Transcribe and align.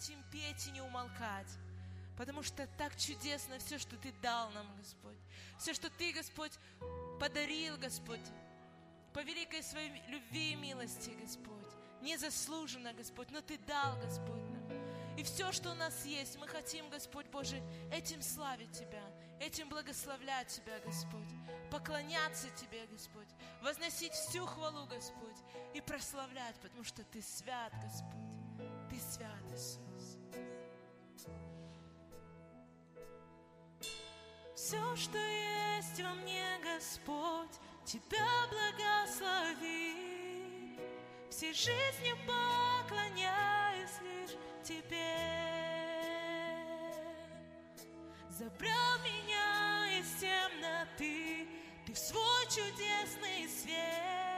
хотим 0.00 0.22
петь 0.30 0.66
и 0.66 0.70
не 0.70 0.80
умолкать. 0.80 1.58
Потому 2.16 2.42
что 2.42 2.66
так 2.78 2.96
чудесно 2.96 3.58
все, 3.58 3.78
что 3.78 3.96
Ты 3.96 4.12
дал 4.22 4.50
нам, 4.52 4.66
Господь. 4.78 5.18
Все, 5.58 5.74
что 5.74 5.90
Ты, 5.90 6.12
Господь, 6.12 6.52
подарил, 7.18 7.76
Господь. 7.76 8.26
По 9.12 9.20
великой 9.20 9.62
своей 9.62 10.02
любви 10.08 10.52
и 10.52 10.54
милости, 10.54 11.10
Господь. 11.20 11.50
Незаслуженно, 12.00 12.94
Господь, 12.94 13.30
но 13.30 13.42
Ты 13.42 13.58
дал, 13.58 13.94
Господь, 14.00 14.40
нам. 14.48 14.60
И 15.18 15.22
все, 15.22 15.52
что 15.52 15.72
у 15.72 15.74
нас 15.74 16.06
есть, 16.06 16.38
мы 16.38 16.48
хотим, 16.48 16.88
Господь 16.88 17.26
Божий, 17.26 17.62
этим 17.92 18.22
славить 18.22 18.72
Тебя, 18.72 19.04
этим 19.38 19.68
благословлять 19.68 20.48
Тебя, 20.48 20.78
Господь, 20.80 21.28
поклоняться 21.70 22.48
Тебе, 22.56 22.86
Господь, 22.86 23.28
возносить 23.60 24.14
всю 24.14 24.46
хвалу, 24.46 24.86
Господь, 24.86 25.36
и 25.74 25.82
прославлять, 25.82 26.56
потому 26.62 26.84
что 26.84 27.04
Ты 27.04 27.20
свят, 27.20 27.72
Господь, 27.82 28.39
свят, 29.00 29.30
Иисус. 29.52 30.18
Все, 34.54 34.96
что 34.96 35.18
есть 35.18 36.00
во 36.00 36.14
мне, 36.14 36.44
Господь, 36.62 37.58
Тебя 37.84 38.26
благослови. 38.50 39.96
Всей 41.30 41.54
жизнью 41.54 42.16
поклоняюсь 42.26 44.00
лишь 44.02 44.36
Тебе. 44.62 45.16
Забрал 48.28 48.98
меня 49.04 49.98
из 49.98 50.08
темноты, 50.20 51.48
Ты 51.86 51.92
в 51.92 51.98
свой 51.98 52.46
чудесный 52.46 53.48
свет. 53.48 54.29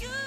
you. 0.00 0.23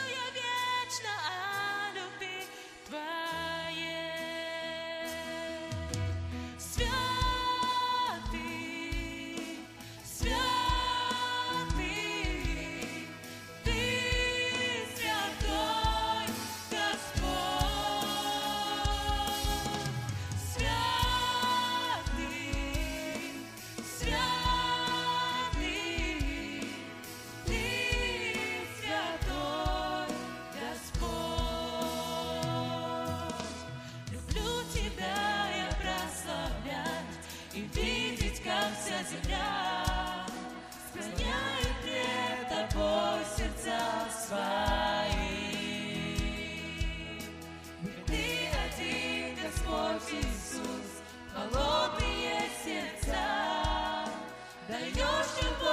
Washington. 55.37 55.66